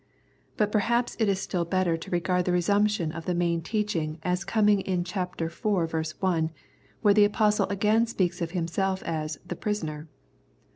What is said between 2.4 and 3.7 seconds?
the resumption of the main